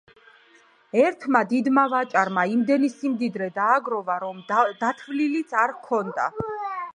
[1.01, 4.41] ერთმა დიდმა ვაჭარმა იმდენი სიმდიდრე დააგროვა, რომ
[4.81, 6.27] დათვლილიც არ ჰქონდა.